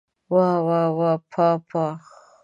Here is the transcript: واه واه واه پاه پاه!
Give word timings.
واه 0.33 0.57
واه 0.67 0.89
واه 0.97 1.17
پاه 1.31 1.57
پاه! 1.69 1.95